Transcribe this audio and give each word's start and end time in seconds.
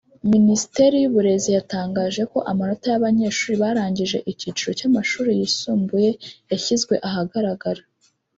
Minisiteri 0.33 0.95
y’ 0.99 1.07
uburezi 1.09 1.49
yatangaje 1.57 2.21
ko 2.31 2.37
amanota 2.51 2.85
y’abanyeshuri 2.89 3.55
barangije 3.63 4.17
icyiciro 4.31 4.71
cy’amashuri 4.79 5.29
yisumbuye 5.39 6.09
yashyizwe 6.51 6.93
ahagaragara 7.09 7.81